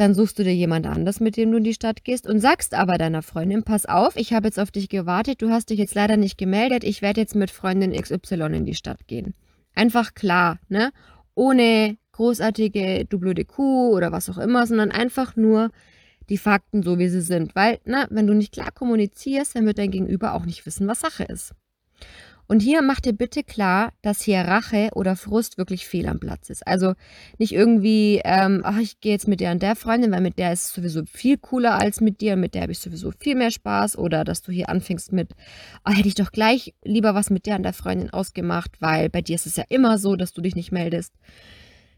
Dann 0.00 0.14
suchst 0.14 0.38
du 0.38 0.44
dir 0.44 0.54
jemand 0.54 0.86
anders, 0.86 1.20
mit 1.20 1.36
dem 1.36 1.50
du 1.50 1.58
in 1.58 1.64
die 1.64 1.74
Stadt 1.74 2.04
gehst 2.04 2.26
und 2.26 2.40
sagst 2.40 2.72
aber 2.72 2.96
deiner 2.96 3.20
Freundin, 3.20 3.64
pass 3.64 3.84
auf, 3.84 4.16
ich 4.16 4.32
habe 4.32 4.46
jetzt 4.46 4.58
auf 4.58 4.70
dich 4.70 4.88
gewartet, 4.88 5.42
du 5.42 5.50
hast 5.50 5.68
dich 5.68 5.78
jetzt 5.78 5.94
leider 5.94 6.16
nicht 6.16 6.38
gemeldet, 6.38 6.84
ich 6.84 7.02
werde 7.02 7.20
jetzt 7.20 7.34
mit 7.34 7.50
Freundin 7.50 7.92
XY 7.92 8.44
in 8.56 8.64
die 8.64 8.74
Stadt 8.74 9.06
gehen. 9.08 9.34
Einfach 9.74 10.14
klar, 10.14 10.58
ne? 10.70 10.90
Ohne 11.34 11.98
großartige 12.12 13.04
du 13.10 13.18
blöde 13.18 13.44
Kuh 13.44 13.94
oder 13.94 14.10
was 14.10 14.30
auch 14.30 14.38
immer, 14.38 14.66
sondern 14.66 14.90
einfach 14.90 15.36
nur 15.36 15.68
die 16.30 16.38
Fakten 16.38 16.82
so, 16.82 16.98
wie 16.98 17.10
sie 17.10 17.20
sind. 17.20 17.54
Weil, 17.54 17.78
na, 17.84 18.06
wenn 18.08 18.26
du 18.26 18.32
nicht 18.32 18.54
klar 18.54 18.72
kommunizierst, 18.72 19.54
dann 19.54 19.66
wird 19.66 19.76
dein 19.76 19.90
Gegenüber 19.90 20.32
auch 20.32 20.46
nicht 20.46 20.64
wissen, 20.64 20.88
was 20.88 21.00
Sache 21.00 21.24
ist. 21.24 21.52
Und 22.50 22.58
hier 22.58 22.82
mach 22.82 22.98
dir 22.98 23.12
bitte 23.12 23.44
klar, 23.44 23.92
dass 24.02 24.22
hier 24.22 24.40
Rache 24.40 24.88
oder 24.96 25.14
Frust 25.14 25.56
wirklich 25.56 25.86
fehl 25.86 26.08
am 26.08 26.18
Platz 26.18 26.50
ist. 26.50 26.66
Also 26.66 26.94
nicht 27.38 27.52
irgendwie, 27.52 28.20
ähm, 28.24 28.62
ach, 28.64 28.80
ich 28.80 28.98
gehe 28.98 29.12
jetzt 29.12 29.28
mit 29.28 29.38
der 29.38 29.52
und 29.52 29.62
der 29.62 29.76
Freundin, 29.76 30.10
weil 30.10 30.20
mit 30.20 30.36
der 30.36 30.52
ist 30.52 30.64
es 30.64 30.72
sowieso 30.72 31.04
viel 31.04 31.38
cooler 31.38 31.80
als 31.80 32.00
mit 32.00 32.20
dir, 32.20 32.34
mit 32.34 32.56
der 32.56 32.62
habe 32.62 32.72
ich 32.72 32.80
sowieso 32.80 33.12
viel 33.20 33.36
mehr 33.36 33.52
Spaß. 33.52 33.96
Oder 33.96 34.24
dass 34.24 34.42
du 34.42 34.50
hier 34.50 34.68
anfängst 34.68 35.12
mit, 35.12 35.30
oh, 35.84 35.92
hätte 35.92 36.08
ich 36.08 36.16
doch 36.16 36.32
gleich 36.32 36.74
lieber 36.82 37.14
was 37.14 37.30
mit 37.30 37.46
der 37.46 37.54
und 37.54 37.62
der 37.62 37.72
Freundin 37.72 38.10
ausgemacht, 38.10 38.80
weil 38.80 39.10
bei 39.10 39.22
dir 39.22 39.36
ist 39.36 39.46
es 39.46 39.54
ja 39.54 39.64
immer 39.68 39.96
so, 39.96 40.16
dass 40.16 40.32
du 40.32 40.40
dich 40.40 40.56
nicht 40.56 40.72
meldest. 40.72 41.14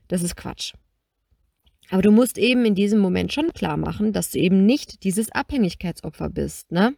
Das 0.09 0.23
ist 0.23 0.37
Quatsch. 0.37 0.75
Aber 1.88 2.02
du 2.02 2.11
musst 2.11 2.37
eben 2.37 2.66
in 2.66 2.75
diesem 2.75 2.99
Moment 3.00 3.32
schon 3.32 3.54
klar 3.54 3.78
machen, 3.78 4.12
dass 4.12 4.32
du 4.32 4.38
eben 4.38 4.66
nicht 4.66 5.02
dieses 5.04 5.32
Abhängigkeitsopfer 5.32 6.28
bist, 6.28 6.71
ne? 6.71 6.94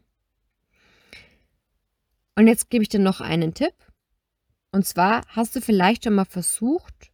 Und 2.37 2.47
jetzt 2.47 2.71
gebe 2.71 2.83
ich 2.83 2.89
dir 2.89 3.01
noch 3.01 3.21
einen 3.21 3.55
Tipp. 3.55 3.75
Und 4.73 4.87
zwar 4.87 5.23
hast 5.29 5.55
du 5.55 5.61
vielleicht 5.61 6.05
schon 6.05 6.15
mal 6.15 6.25
versucht, 6.25 7.13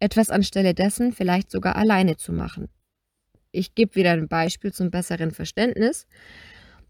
etwas 0.00 0.30
anstelle 0.30 0.74
dessen 0.74 1.12
vielleicht 1.12 1.50
sogar 1.50 1.76
alleine 1.76 2.16
zu 2.16 2.32
machen. 2.32 2.68
Ich 3.52 3.74
gebe 3.74 3.94
wieder 3.94 4.10
ein 4.10 4.26
Beispiel 4.26 4.72
zum 4.72 4.90
besseren 4.90 5.30
Verständnis. 5.30 6.06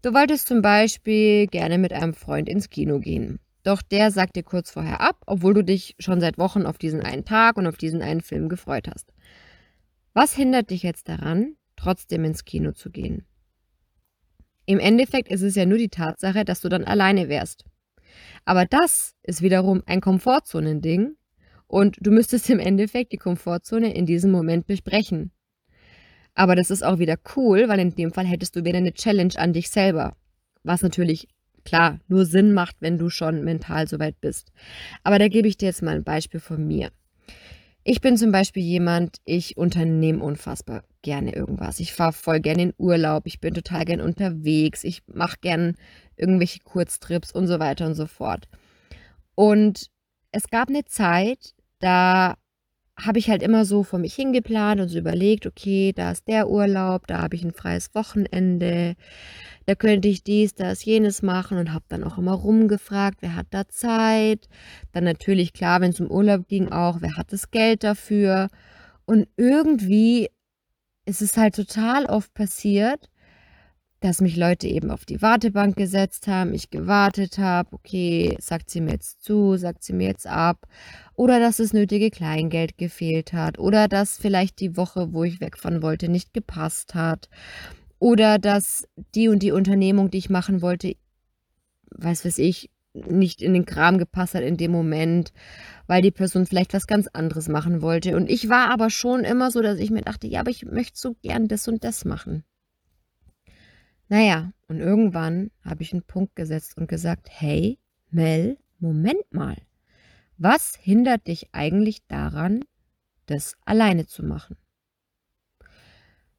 Du 0.01 0.13
wolltest 0.13 0.47
zum 0.47 0.61
Beispiel 0.61 1.45
gerne 1.47 1.77
mit 1.77 1.93
einem 1.93 2.15
Freund 2.15 2.49
ins 2.49 2.69
Kino 2.69 2.99
gehen. 2.99 3.39
Doch 3.63 3.81
der 3.81 4.11
sagt 4.11 4.35
dir 4.35 4.43
kurz 4.43 4.71
vorher 4.71 5.01
ab, 5.01 5.21
obwohl 5.27 5.53
du 5.53 5.63
dich 5.63 5.95
schon 5.99 6.21
seit 6.21 6.37
Wochen 6.37 6.65
auf 6.65 6.77
diesen 6.77 7.01
einen 7.01 7.25
Tag 7.25 7.57
und 7.57 7.67
auf 7.67 7.77
diesen 7.77 8.01
einen 8.01 8.21
Film 8.21 8.49
gefreut 8.49 8.87
hast. 8.87 9.13
Was 10.13 10.35
hindert 10.35 10.69
dich 10.69 10.83
jetzt 10.83 11.07
daran, 11.07 11.55
trotzdem 11.75 12.23
ins 12.25 12.45
Kino 12.45 12.71
zu 12.71 12.89
gehen? 12.89 13.25
Im 14.65 14.79
Endeffekt 14.79 15.29
ist 15.29 15.41
es 15.41 15.55
ja 15.55 15.65
nur 15.65 15.77
die 15.77 15.89
Tatsache, 15.89 16.43
dass 16.43 16.61
du 16.61 16.69
dann 16.69 16.83
alleine 16.83 17.29
wärst. 17.29 17.65
Aber 18.45 18.65
das 18.65 19.15
ist 19.23 19.41
wiederum 19.41 19.83
ein 19.85 20.01
Komfortzonending 20.01 21.15
und 21.67 21.97
du 21.99 22.11
müsstest 22.11 22.49
im 22.49 22.59
Endeffekt 22.59 23.11
die 23.11 23.17
Komfortzone 23.17 23.93
in 23.93 24.05
diesem 24.05 24.31
Moment 24.31 24.69
durchbrechen. 24.69 25.31
Aber 26.33 26.55
das 26.55 26.69
ist 26.69 26.83
auch 26.83 26.99
wieder 26.99 27.17
cool, 27.35 27.67
weil 27.69 27.79
in 27.79 27.95
dem 27.95 28.11
Fall 28.11 28.25
hättest 28.25 28.55
du 28.55 28.65
wieder 28.65 28.77
eine 28.77 28.93
Challenge 28.93 29.33
an 29.37 29.53
dich 29.53 29.69
selber. 29.69 30.15
Was 30.63 30.81
natürlich, 30.81 31.27
klar, 31.63 31.99
nur 32.07 32.25
Sinn 32.25 32.53
macht, 32.53 32.75
wenn 32.81 32.97
du 32.97 33.09
schon 33.09 33.43
mental 33.43 33.87
soweit 33.87 34.19
bist. 34.19 34.51
Aber 35.03 35.17
da 35.17 35.27
gebe 35.27 35.47
ich 35.47 35.57
dir 35.57 35.67
jetzt 35.67 35.81
mal 35.81 35.95
ein 35.95 36.03
Beispiel 36.03 36.39
von 36.39 36.67
mir. 36.67 36.91
Ich 37.87 38.01
bin 38.01 38.17
zum 38.17 38.31
Beispiel 38.31 38.63
jemand, 38.63 39.17
ich 39.25 39.57
unternehme 39.57 40.23
unfassbar 40.23 40.83
gerne 41.03 41.35
irgendwas. 41.35 41.79
Ich 41.79 41.93
fahre 41.93 42.13
voll 42.13 42.39
gerne 42.39 42.63
in 42.63 42.73
Urlaub, 42.79 43.27
ich 43.27 43.39
bin 43.39 43.53
total 43.53 43.85
gern 43.85 44.01
unterwegs, 44.01 44.83
ich 44.83 45.03
mache 45.05 45.37
gern 45.39 45.75
irgendwelche 46.15 46.61
Kurztrips 46.61 47.31
und 47.31 47.45
so 47.45 47.59
weiter 47.59 47.85
und 47.85 47.93
so 47.93 48.07
fort. 48.07 48.47
Und 49.35 49.91
es 50.31 50.49
gab 50.49 50.69
eine 50.69 50.85
Zeit, 50.85 51.53
da 51.77 52.37
habe 52.97 53.19
ich 53.19 53.29
halt 53.29 53.43
immer 53.43 53.65
so 53.65 53.83
vor 53.83 53.99
mich 53.99 54.15
hingeplant 54.15 54.81
und 54.81 54.89
so 54.89 54.97
überlegt, 54.97 55.45
okay, 55.45 55.93
da 55.95 56.09
ist 56.09 56.27
der 56.27 56.49
Urlaub, 56.49 57.05
da 57.05 57.21
habe 57.21 57.35
ich 57.35 57.43
ein 57.43 57.53
freies 57.53 57.93
Wochenende, 57.93 58.95
da 59.65 59.75
könnte 59.75 60.07
ich 60.07 60.23
dies, 60.23 60.53
das, 60.53 60.85
jenes 60.85 61.21
machen 61.21 61.57
und 61.57 61.73
habe 61.73 61.85
dann 61.89 62.03
auch 62.03 62.17
immer 62.17 62.33
rumgefragt, 62.33 63.17
wer 63.21 63.35
hat 63.35 63.47
da 63.49 63.67
Zeit. 63.67 64.47
Dann 64.91 65.03
natürlich, 65.03 65.53
klar, 65.53 65.81
wenn 65.81 65.91
es 65.91 65.99
um 65.99 66.11
Urlaub 66.11 66.47
ging, 66.47 66.71
auch, 66.71 67.01
wer 67.01 67.17
hat 67.17 67.33
das 67.33 67.51
Geld 67.51 67.83
dafür. 67.83 68.49
Und 69.05 69.27
irgendwie 69.37 70.29
ist 71.05 71.21
es 71.21 71.37
halt 71.37 71.55
total 71.55 72.05
oft 72.05 72.33
passiert, 72.33 73.09
dass 74.01 74.21
mich 74.21 74.35
Leute 74.35 74.67
eben 74.67 74.91
auf 74.91 75.05
die 75.05 75.21
Wartebank 75.21 75.75
gesetzt 75.75 76.27
haben, 76.27 76.53
ich 76.53 76.69
gewartet 76.69 77.39
habe, 77.39 77.69
okay, 77.73 78.37
sagt 78.39 78.69
sie 78.69 78.81
mir 78.81 78.91
jetzt 78.91 79.23
zu, 79.23 79.57
sagt 79.57 79.83
sie 79.83 79.93
mir 79.93 80.07
jetzt 80.07 80.27
ab, 80.27 80.67
oder 81.15 81.39
dass 81.39 81.57
das 81.57 81.73
nötige 81.73 82.11
Kleingeld 82.11 82.77
gefehlt 82.77 83.33
hat, 83.33 83.57
oder 83.57 83.87
dass 83.87 84.17
vielleicht 84.17 84.59
die 84.59 84.77
Woche, 84.77 85.13
wo 85.13 85.23
ich 85.23 85.41
wegfahren 85.41 85.81
wollte, 85.81 86.07
nicht 86.09 86.33
gepasst 86.33 86.93
hat, 86.93 87.29
oder 88.05 88.37
dass 88.37 88.87
die 89.15 89.29
und 89.29 89.41
die 89.41 89.51
Unternehmung, 89.51 90.11
die 90.11 90.19
ich 90.19 90.29
machen 90.29 90.61
wollte, 90.61 90.95
weiß 91.89 92.23
was 92.23 92.37
ich, 92.37 92.69
nicht 92.93 93.41
in 93.41 93.55
den 93.55 93.65
Kram 93.65 93.97
gepasst 93.97 94.35
hat 94.35 94.43
in 94.43 94.57
dem 94.57 94.69
Moment, 94.69 95.33
weil 95.87 96.03
die 96.03 96.11
Person 96.11 96.45
vielleicht 96.45 96.75
was 96.75 96.85
ganz 96.85 97.07
anderes 97.07 97.49
machen 97.49 97.81
wollte. 97.81 98.15
Und 98.15 98.29
ich 98.29 98.47
war 98.47 98.69
aber 98.69 98.91
schon 98.91 99.23
immer 99.23 99.49
so, 99.49 99.59
dass 99.63 99.79
ich 99.79 99.89
mir 99.89 100.03
dachte, 100.03 100.27
ja, 100.27 100.41
aber 100.41 100.51
ich 100.51 100.65
möchte 100.65 100.99
so 100.99 101.15
gern 101.23 101.47
das 101.47 101.67
und 101.67 101.83
das 101.83 102.05
machen. 102.05 102.43
Naja, 104.07 104.51
und 104.67 104.81
irgendwann 104.81 105.49
habe 105.63 105.81
ich 105.81 105.91
einen 105.91 106.03
Punkt 106.03 106.35
gesetzt 106.35 106.77
und 106.77 106.87
gesagt, 106.87 107.25
hey, 107.31 107.79
Mel, 108.11 108.59
Moment 108.77 109.33
mal. 109.33 109.55
Was 110.37 110.75
hindert 110.79 111.25
dich 111.25 111.47
eigentlich 111.53 112.05
daran, 112.05 112.65
das 113.25 113.55
alleine 113.65 114.05
zu 114.05 114.23
machen? 114.23 114.57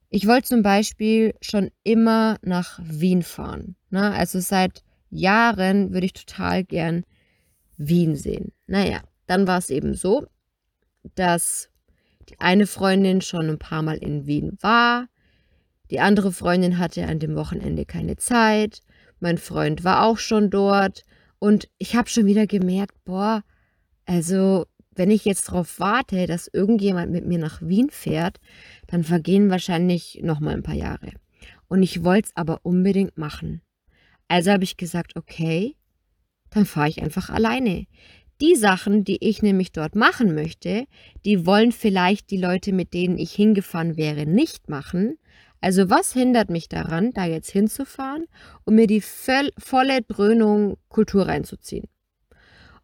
Ich 0.08 0.26
wollte 0.26 0.48
zum 0.48 0.62
Beispiel 0.62 1.34
schon 1.40 1.70
immer 1.82 2.38
nach 2.42 2.80
Wien 2.82 3.22
fahren. 3.22 3.76
Ne? 3.90 4.12
Also 4.12 4.40
seit 4.40 4.82
Jahren 5.10 5.92
würde 5.92 6.06
ich 6.06 6.12
total 6.12 6.64
gern 6.64 7.04
Wien 7.76 8.16
sehen. 8.16 8.52
Naja, 8.66 9.00
dann 9.26 9.46
war 9.46 9.58
es 9.58 9.70
eben 9.70 9.94
so, 9.94 10.26
dass 11.14 11.68
die 12.28 12.40
eine 12.40 12.66
Freundin 12.66 13.20
schon 13.20 13.48
ein 13.48 13.58
paar 13.58 13.82
Mal 13.82 13.96
in 13.98 14.26
Wien 14.26 14.56
war. 14.60 15.06
Die 15.90 16.00
andere 16.00 16.32
Freundin 16.32 16.78
hatte 16.78 17.06
an 17.06 17.18
dem 17.18 17.36
Wochenende 17.36 17.84
keine 17.84 18.16
Zeit. 18.16 18.80
Mein 19.20 19.38
Freund 19.38 19.84
war 19.84 20.04
auch 20.04 20.18
schon 20.18 20.50
dort. 20.50 21.04
Und 21.38 21.68
ich 21.78 21.94
habe 21.94 22.08
schon 22.08 22.26
wieder 22.26 22.46
gemerkt, 22.46 23.04
boah, 23.04 23.42
also 24.04 24.66
wenn 24.96 25.10
ich 25.10 25.24
jetzt 25.24 25.48
darauf 25.48 25.78
warte, 25.78 26.26
dass 26.26 26.48
irgendjemand 26.52 27.12
mit 27.12 27.26
mir 27.26 27.38
nach 27.38 27.60
Wien 27.62 27.90
fährt, 27.90 28.38
dann 28.86 29.04
vergehen 29.04 29.50
wahrscheinlich 29.50 30.20
noch 30.22 30.40
mal 30.40 30.54
ein 30.54 30.62
paar 30.62 30.74
Jahre. 30.74 31.12
Und 31.68 31.82
ich 31.82 32.02
wollte 32.02 32.28
es 32.28 32.36
aber 32.36 32.60
unbedingt 32.64 33.18
machen. 33.18 33.62
Also 34.28 34.50
habe 34.50 34.64
ich 34.64 34.76
gesagt, 34.76 35.16
okay, 35.16 35.76
dann 36.50 36.66
fahre 36.66 36.88
ich 36.88 37.02
einfach 37.02 37.30
alleine. 37.30 37.86
Die 38.40 38.54
Sachen, 38.54 39.04
die 39.04 39.18
ich 39.26 39.42
nämlich 39.42 39.72
dort 39.72 39.94
machen 39.94 40.34
möchte, 40.34 40.86
die 41.24 41.46
wollen 41.46 41.72
vielleicht 41.72 42.30
die 42.30 42.36
Leute, 42.36 42.72
mit 42.72 42.92
denen 42.92 43.18
ich 43.18 43.32
hingefahren 43.32 43.96
wäre, 43.96 44.26
nicht 44.26 44.68
machen. 44.68 45.18
Also 45.60 45.88
was 45.88 46.12
hindert 46.12 46.50
mich 46.50 46.68
daran, 46.68 47.12
da 47.12 47.24
jetzt 47.24 47.50
hinzufahren 47.50 48.26
und 48.64 48.74
mir 48.74 48.86
die 48.86 49.00
volle 49.00 50.02
Dröhnung 50.02 50.76
Kultur 50.88 51.26
reinzuziehen? 51.26 51.88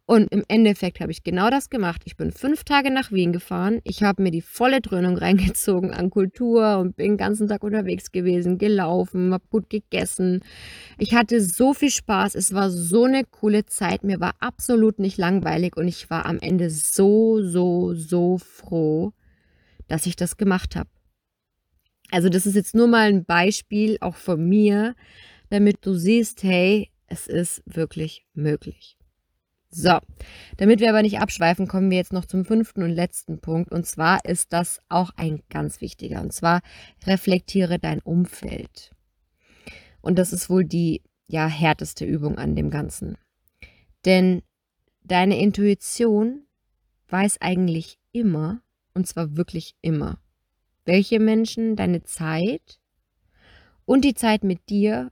Und 0.05 0.33
im 0.33 0.43
Endeffekt 0.49 0.99
habe 0.99 1.13
ich 1.13 1.23
genau 1.23 1.49
das 1.49 1.69
gemacht. 1.69 2.01
Ich 2.03 2.17
bin 2.17 2.33
fünf 2.33 2.65
Tage 2.65 2.91
nach 2.91 3.13
Wien 3.13 3.31
gefahren. 3.31 3.79
Ich 3.85 4.03
habe 4.03 4.21
mir 4.21 4.31
die 4.31 4.41
volle 4.41 4.81
Dröhnung 4.81 5.17
reingezogen 5.17 5.91
an 5.93 6.09
Kultur 6.09 6.79
und 6.79 6.97
bin 6.97 7.11
den 7.11 7.17
ganzen 7.17 7.47
Tag 7.47 7.63
unterwegs 7.63 8.11
gewesen, 8.11 8.57
gelaufen, 8.57 9.33
habe 9.33 9.45
gut 9.49 9.69
gegessen. 9.69 10.41
Ich 10.97 11.15
hatte 11.15 11.39
so 11.39 11.73
viel 11.73 11.89
Spaß. 11.89 12.35
Es 12.35 12.53
war 12.53 12.69
so 12.69 13.05
eine 13.05 13.23
coole 13.23 13.65
Zeit. 13.65 14.03
Mir 14.03 14.19
war 14.19 14.35
absolut 14.39 14.99
nicht 14.99 15.17
langweilig 15.17 15.77
und 15.77 15.87
ich 15.87 16.09
war 16.09 16.25
am 16.25 16.39
Ende 16.39 16.69
so, 16.69 17.41
so, 17.41 17.93
so 17.93 18.37
froh, 18.39 19.13
dass 19.87 20.05
ich 20.05 20.17
das 20.17 20.35
gemacht 20.35 20.75
habe. 20.75 20.89
Also 22.11 22.27
das 22.27 22.45
ist 22.45 22.55
jetzt 22.55 22.75
nur 22.75 22.87
mal 22.87 23.07
ein 23.07 23.23
Beispiel 23.23 23.97
auch 24.01 24.17
von 24.17 24.47
mir, 24.49 24.95
damit 25.49 25.85
du 25.85 25.93
siehst, 25.93 26.43
hey, 26.43 26.91
es 27.07 27.27
ist 27.27 27.63
wirklich 27.65 28.25
möglich. 28.33 28.97
So, 29.75 29.97
damit 30.57 30.81
wir 30.81 30.89
aber 30.89 31.01
nicht 31.01 31.19
abschweifen, 31.19 31.67
kommen 31.67 31.89
wir 31.89 31.97
jetzt 31.97 32.13
noch 32.13 32.25
zum 32.25 32.45
fünften 32.45 32.83
und 32.83 32.91
letzten 32.91 33.39
Punkt. 33.39 33.71
Und 33.71 33.87
zwar 33.87 34.23
ist 34.23 34.53
das 34.53 34.79
auch 34.87 35.09
ein 35.15 35.41
ganz 35.49 35.81
wichtiger. 35.81 36.21
Und 36.21 36.31
zwar 36.31 36.61
reflektiere 37.07 37.79
dein 37.79 37.99
Umfeld. 37.99 38.91
Und 39.99 40.19
das 40.19 40.31
ist 40.31 40.47
wohl 40.47 40.63
die 40.63 41.01
ja 41.25 41.47
härteste 41.47 42.05
Übung 42.05 42.37
an 42.37 42.55
dem 42.55 42.69
Ganzen. 42.69 43.17
Denn 44.05 44.43
deine 45.01 45.39
Intuition 45.39 46.45
weiß 47.09 47.41
eigentlich 47.41 47.97
immer, 48.11 48.61
und 48.93 49.07
zwar 49.07 49.35
wirklich 49.37 49.73
immer, 49.81 50.19
welche 50.85 51.19
Menschen 51.19 51.75
deine 51.75 52.03
Zeit 52.03 52.79
und 53.85 54.05
die 54.05 54.13
Zeit 54.13 54.43
mit 54.43 54.69
dir 54.69 55.11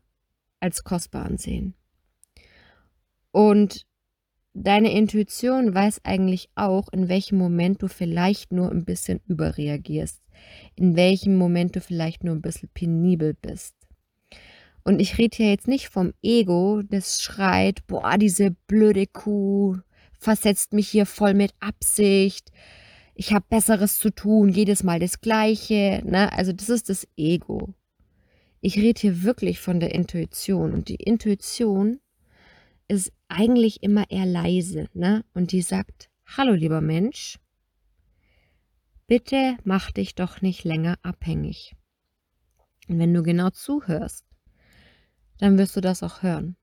als 0.60 0.84
kostbar 0.84 1.25
ansehen. 1.25 1.74
Und 3.32 3.88
deine 4.53 4.91
Intuition 4.91 5.74
weiß 5.74 6.01
eigentlich 6.03 6.50
auch, 6.55 6.88
in 6.91 7.10
welchem 7.10 7.38
Moment 7.38 7.81
du 7.81 7.88
vielleicht 7.88 8.51
nur 8.51 8.72
ein 8.72 8.86
bisschen 8.86 9.22
überreagierst, 9.27 10.22
in 10.75 10.96
welchem 10.96 11.36
Moment 11.36 11.75
du 11.75 11.81
vielleicht 11.81 12.24
nur 12.24 12.36
ein 12.36 12.41
bisschen 12.41 12.70
penibel 12.74 13.34
bist. 13.34 13.75
Und 14.84 15.00
ich 15.00 15.17
rede 15.17 15.38
hier 15.38 15.50
jetzt 15.50 15.67
nicht 15.67 15.89
vom 15.89 16.13
Ego, 16.24 16.81
das 16.81 17.22
schreit, 17.22 17.86
boah, 17.88 18.17
diese 18.17 18.51
blöde 18.67 19.05
Kuh 19.05 19.77
versetzt 20.20 20.74
mich 20.74 20.89
hier 20.89 21.05
voll 21.05 21.34
mit 21.34 21.53
Absicht, 21.60 22.51
ich 23.22 23.34
habe 23.34 23.46
Besseres 23.48 24.00
zu 24.00 24.10
tun, 24.10 24.50
jedes 24.50 24.81
Mal 24.81 25.00
das 25.00 25.22
Gleiche. 25.22 26.01
Ne? 26.03 26.34
Also 26.34 26.53
das 26.53 26.70
ist 26.70 26.89
das 26.89 27.08
Ego. 27.15 27.75
Ich 28.62 28.77
rede 28.77 29.00
hier 29.00 29.22
wirklich 29.22 29.60
von 29.60 29.79
der 29.79 29.93
Intuition. 29.93 30.74
Und 30.74 30.89
die 30.89 30.96
Intuition 30.96 32.00
ist 32.91 33.13
eigentlich 33.29 33.83
immer 33.83 34.12
eher 34.12 34.25
leise. 34.25 34.89
Ne? 34.93 35.24
Und 35.33 35.53
die 35.53 35.62
sagt, 35.62 36.10
hallo 36.25 36.53
lieber 36.53 36.81
Mensch, 36.81 37.39
bitte 39.07 39.57
mach 39.63 39.91
dich 39.91 40.13
doch 40.13 40.41
nicht 40.41 40.65
länger 40.65 41.00
abhängig. 41.01 41.74
Und 42.89 43.00
wenn 43.00 43.13
du 43.13 43.24
genau 43.24 43.50
zuhörst, 43.50 44.25
dann 45.38 45.57
wirst 45.57 45.75
du 45.77 45.81
das 45.81 46.03
auch 46.03 46.21
hören. 46.21 46.57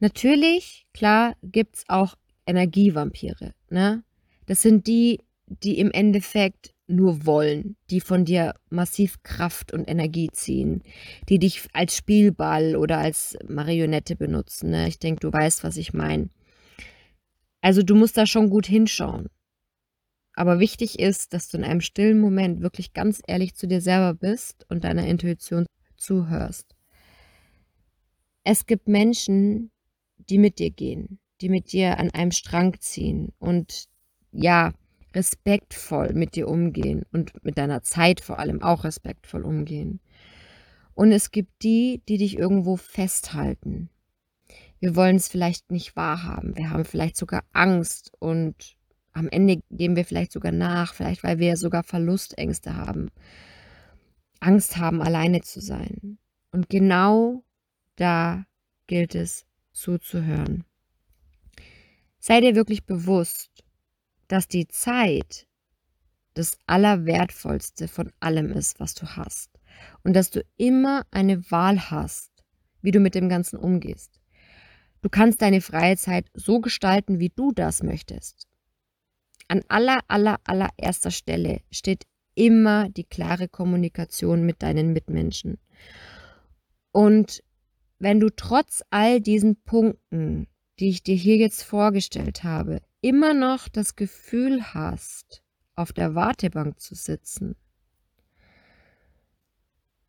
Natürlich, 0.00 0.86
klar, 0.92 1.34
gibt 1.42 1.76
es 1.76 1.84
auch 1.88 2.16
Energievampire. 2.46 3.54
Ne? 3.70 4.04
Das 4.44 4.60
sind 4.60 4.86
die, 4.86 5.20
die 5.46 5.78
im 5.78 5.90
Endeffekt 5.92 6.71
nur 6.86 7.26
wollen, 7.26 7.76
die 7.90 8.00
von 8.00 8.24
dir 8.24 8.54
massiv 8.70 9.22
Kraft 9.22 9.72
und 9.72 9.88
Energie 9.88 10.28
ziehen, 10.32 10.82
die 11.28 11.38
dich 11.38 11.68
als 11.72 11.96
Spielball 11.96 12.76
oder 12.76 12.98
als 12.98 13.36
Marionette 13.48 14.16
benutzen. 14.16 14.70
Ne? 14.70 14.88
Ich 14.88 14.98
denke, 14.98 15.20
du 15.20 15.32
weißt, 15.32 15.64
was 15.64 15.76
ich 15.76 15.94
meine. 15.94 16.28
Also 17.60 17.82
du 17.82 17.94
musst 17.94 18.16
da 18.16 18.26
schon 18.26 18.50
gut 18.50 18.66
hinschauen. 18.66 19.28
Aber 20.34 20.58
wichtig 20.58 20.98
ist, 20.98 21.34
dass 21.34 21.48
du 21.48 21.58
in 21.58 21.64
einem 21.64 21.80
stillen 21.82 22.18
Moment 22.18 22.62
wirklich 22.62 22.92
ganz 22.92 23.22
ehrlich 23.26 23.54
zu 23.54 23.66
dir 23.66 23.80
selber 23.80 24.14
bist 24.14 24.66
und 24.68 24.84
deiner 24.84 25.06
Intuition 25.06 25.66
zuhörst. 25.96 26.74
Es 28.44 28.66
gibt 28.66 28.88
Menschen, 28.88 29.70
die 30.16 30.38
mit 30.38 30.58
dir 30.58 30.70
gehen, 30.70 31.20
die 31.40 31.48
mit 31.48 31.72
dir 31.72 31.98
an 31.98 32.10
einem 32.10 32.32
Strang 32.32 32.76
ziehen 32.80 33.32
und 33.38 33.84
ja, 34.32 34.72
respektvoll 35.14 36.12
mit 36.14 36.34
dir 36.36 36.48
umgehen 36.48 37.04
und 37.12 37.44
mit 37.44 37.58
deiner 37.58 37.82
Zeit 37.82 38.20
vor 38.20 38.38
allem 38.38 38.62
auch 38.62 38.84
respektvoll 38.84 39.42
umgehen. 39.42 40.00
Und 40.94 41.12
es 41.12 41.30
gibt 41.30 41.62
die, 41.62 42.02
die 42.08 42.18
dich 42.18 42.38
irgendwo 42.38 42.76
festhalten. 42.76 43.88
Wir 44.78 44.96
wollen 44.96 45.16
es 45.16 45.28
vielleicht 45.28 45.70
nicht 45.70 45.96
wahrhaben. 45.96 46.56
Wir 46.56 46.70
haben 46.70 46.84
vielleicht 46.84 47.16
sogar 47.16 47.44
Angst 47.52 48.12
und 48.18 48.76
am 49.12 49.28
Ende 49.28 49.62
geben 49.70 49.96
wir 49.96 50.04
vielleicht 50.04 50.32
sogar 50.32 50.52
nach, 50.52 50.94
vielleicht 50.94 51.22
weil 51.22 51.38
wir 51.38 51.56
sogar 51.56 51.82
Verlustängste 51.82 52.76
haben. 52.76 53.10
Angst 54.40 54.76
haben, 54.76 55.00
alleine 55.00 55.42
zu 55.42 55.60
sein. 55.60 56.18
Und 56.50 56.68
genau 56.68 57.44
da 57.96 58.44
gilt 58.86 59.14
es 59.14 59.46
zuzuhören. 59.72 60.64
Sei 62.18 62.40
dir 62.40 62.54
wirklich 62.54 62.84
bewusst, 62.84 63.50
dass 64.32 64.48
die 64.48 64.66
Zeit 64.66 65.46
das 66.32 66.56
Allerwertvollste 66.66 67.86
von 67.86 68.10
allem 68.18 68.50
ist, 68.50 68.80
was 68.80 68.94
du 68.94 69.04
hast. 69.04 69.50
Und 70.04 70.14
dass 70.14 70.30
du 70.30 70.42
immer 70.56 71.04
eine 71.10 71.50
Wahl 71.50 71.90
hast, 71.90 72.30
wie 72.80 72.92
du 72.92 72.98
mit 72.98 73.14
dem 73.14 73.28
Ganzen 73.28 73.58
umgehst. 73.58 74.22
Du 75.02 75.10
kannst 75.10 75.42
deine 75.42 75.60
freie 75.60 75.98
Zeit 75.98 76.30
so 76.32 76.60
gestalten, 76.60 77.18
wie 77.18 77.28
du 77.28 77.52
das 77.52 77.82
möchtest. 77.82 78.48
An 79.48 79.60
aller, 79.68 80.00
aller, 80.08 80.40
allererster 80.44 81.10
Stelle 81.10 81.60
steht 81.70 82.06
immer 82.34 82.88
die 82.88 83.04
klare 83.04 83.48
Kommunikation 83.48 84.46
mit 84.46 84.62
deinen 84.62 84.94
Mitmenschen. 84.94 85.58
Und 86.90 87.42
wenn 87.98 88.18
du 88.18 88.30
trotz 88.30 88.82
all 88.88 89.20
diesen 89.20 89.62
Punkten, 89.62 90.46
die 90.78 90.88
ich 90.88 91.02
dir 91.02 91.16
hier 91.16 91.36
jetzt 91.36 91.64
vorgestellt 91.64 92.44
habe, 92.44 92.80
immer 93.02 93.34
noch 93.34 93.68
das 93.68 93.96
Gefühl 93.96 94.72
hast, 94.72 95.42
auf 95.74 95.92
der 95.92 96.14
Wartebank 96.14 96.80
zu 96.80 96.94
sitzen, 96.94 97.56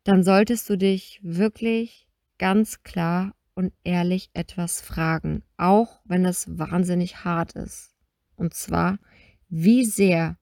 dann 0.04 0.22
solltest 0.22 0.70
du 0.70 0.78
dich 0.78 1.20
wirklich 1.22 2.08
ganz 2.38 2.82
klar 2.82 3.34
und 3.54 3.72
ehrlich 3.82 4.30
etwas 4.32 4.80
fragen, 4.80 5.42
auch 5.56 6.00
wenn 6.04 6.24
es 6.24 6.58
wahnsinnig 6.58 7.24
hart 7.24 7.52
ist. 7.52 7.94
Und 8.36 8.54
zwar, 8.54 8.98
wie 9.48 9.84
sehr 9.84 10.38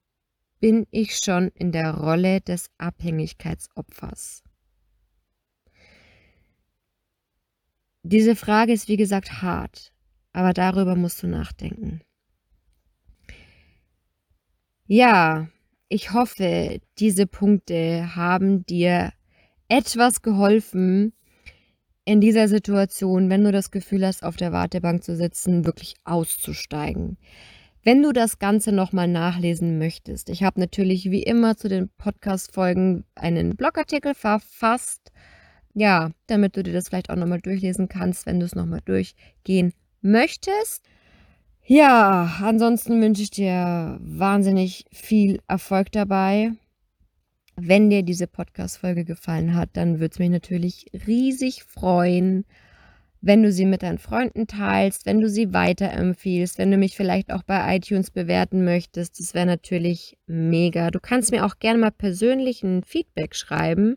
bin 0.60 0.86
ich 0.90 1.18
schon 1.18 1.48
in 1.48 1.72
der 1.72 1.94
Rolle 1.94 2.40
des 2.40 2.70
Abhängigkeitsopfers? 2.78 4.42
Diese 8.02 8.34
Frage 8.34 8.72
ist 8.72 8.88
wie 8.88 8.96
gesagt 8.96 9.42
hart, 9.42 9.92
aber 10.32 10.52
darüber 10.52 10.96
musst 10.96 11.22
du 11.22 11.28
nachdenken. 11.28 12.02
Ja, 14.86 15.48
ich 15.88 16.12
hoffe, 16.12 16.80
diese 16.98 17.26
Punkte 17.26 18.14
haben 18.16 18.66
dir 18.66 19.12
etwas 19.68 20.22
geholfen, 20.22 21.12
in 22.04 22.20
dieser 22.20 22.48
Situation, 22.48 23.30
wenn 23.30 23.44
du 23.44 23.52
das 23.52 23.70
Gefühl 23.70 24.04
hast, 24.04 24.24
auf 24.24 24.36
der 24.36 24.52
Wartebank 24.52 25.04
zu 25.04 25.14
sitzen, 25.14 25.64
wirklich 25.64 25.94
auszusteigen. 26.04 27.16
Wenn 27.84 28.02
du 28.02 28.12
das 28.12 28.38
Ganze 28.38 28.72
nochmal 28.72 29.08
nachlesen 29.08 29.78
möchtest, 29.78 30.28
ich 30.28 30.42
habe 30.42 30.60
natürlich 30.60 31.10
wie 31.10 31.22
immer 31.22 31.56
zu 31.56 31.68
den 31.68 31.90
Podcast-Folgen 31.98 33.04
einen 33.14 33.56
Blogartikel 33.56 34.14
verfasst. 34.14 35.12
Ja, 35.74 36.10
damit 36.26 36.56
du 36.56 36.62
dir 36.62 36.72
das 36.72 36.88
vielleicht 36.88 37.10
auch 37.10 37.16
nochmal 37.16 37.40
durchlesen 37.40 37.88
kannst, 37.88 38.26
wenn 38.26 38.40
du 38.40 38.46
es 38.46 38.54
nochmal 38.54 38.82
durchgehen 38.84 39.72
möchtest. 40.00 40.84
Ja, 41.64 42.38
ansonsten 42.42 43.00
wünsche 43.00 43.22
ich 43.22 43.30
dir 43.30 43.98
wahnsinnig 44.00 44.84
viel 44.92 45.40
Erfolg 45.46 45.92
dabei. 45.92 46.52
Wenn 47.54 47.90
dir 47.90 48.02
diese 48.02 48.26
Podcast-Folge 48.26 49.04
gefallen 49.04 49.54
hat, 49.54 49.70
dann 49.74 50.00
würde 50.00 50.12
es 50.12 50.18
mich 50.18 50.30
natürlich 50.30 50.86
riesig 51.06 51.62
freuen, 51.64 52.44
wenn 53.20 53.44
du 53.44 53.52
sie 53.52 53.66
mit 53.66 53.84
deinen 53.84 53.98
Freunden 53.98 54.48
teilst, 54.48 55.06
wenn 55.06 55.20
du 55.20 55.28
sie 55.28 55.52
weiterempfiehlst, 55.52 56.58
wenn 56.58 56.72
du 56.72 56.76
mich 56.76 56.96
vielleicht 56.96 57.32
auch 57.32 57.44
bei 57.44 57.76
iTunes 57.76 58.10
bewerten 58.10 58.64
möchtest. 58.64 59.20
Das 59.20 59.32
wäre 59.32 59.46
natürlich 59.46 60.18
mega. 60.26 60.90
Du 60.90 60.98
kannst 60.98 61.30
mir 61.30 61.46
auch 61.46 61.60
gerne 61.60 61.78
mal 61.78 61.92
persönlich 61.92 62.64
ein 62.64 62.82
Feedback 62.82 63.36
schreiben. 63.36 63.96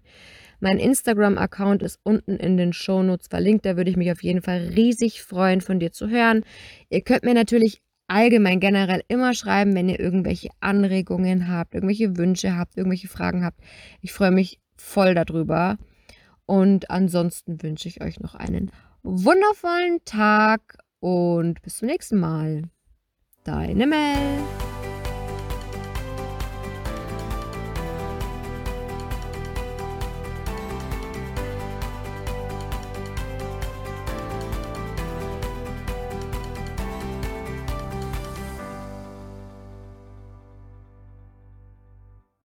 Mein 0.59 0.79
Instagram-Account 0.79 1.83
ist 1.83 1.99
unten 2.03 2.37
in 2.37 2.57
den 2.57 2.73
Shownotes 2.73 3.27
verlinkt. 3.27 3.65
Da 3.65 3.77
würde 3.77 3.89
ich 3.89 3.97
mich 3.97 4.11
auf 4.11 4.23
jeden 4.23 4.41
Fall 4.41 4.71
riesig 4.75 5.21
freuen, 5.21 5.61
von 5.61 5.79
dir 5.79 5.91
zu 5.91 6.09
hören. 6.09 6.43
Ihr 6.89 7.01
könnt 7.01 7.23
mir 7.23 7.33
natürlich 7.33 7.81
allgemein 8.07 8.59
generell 8.59 9.03
immer 9.07 9.33
schreiben, 9.33 9.73
wenn 9.75 9.89
ihr 9.89 9.99
irgendwelche 9.99 10.49
Anregungen 10.59 11.49
habt, 11.49 11.73
irgendwelche 11.73 12.17
Wünsche 12.17 12.55
habt, 12.55 12.77
irgendwelche 12.77 13.07
Fragen 13.07 13.43
habt. 13.43 13.59
Ich 14.01 14.13
freue 14.13 14.31
mich 14.31 14.59
voll 14.75 15.15
darüber. 15.15 15.77
Und 16.45 16.91
ansonsten 16.91 17.61
wünsche 17.63 17.87
ich 17.87 18.01
euch 18.01 18.19
noch 18.19 18.35
einen 18.35 18.71
wundervollen 19.03 19.99
Tag 20.05 20.77
und 20.99 21.61
bis 21.61 21.77
zum 21.77 21.87
nächsten 21.87 22.19
Mal. 22.19 22.63
Deine 23.43 23.87
Mel. 23.87 24.64